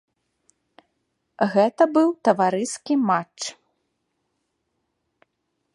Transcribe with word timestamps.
Гэта 1.53 1.83
быў 1.97 2.09
таварыскі 2.29 2.93
матч. 3.09 3.41